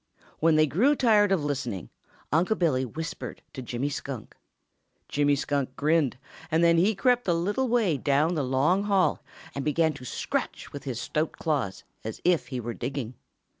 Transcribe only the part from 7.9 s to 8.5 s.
down the